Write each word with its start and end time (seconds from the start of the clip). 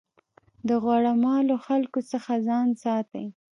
د 0.67 0.69
غوړه 0.83 1.13
مالو 1.23 1.55
خلکو 1.65 1.99
څخه 2.11 2.31
ځان 2.47 2.67
ساتئ. 2.81 3.25